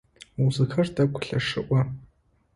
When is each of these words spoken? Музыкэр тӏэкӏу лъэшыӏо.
Музыкэр 0.41 0.87
тӏэкӏу 0.95 1.21
лъэшыӏо. 1.27 1.81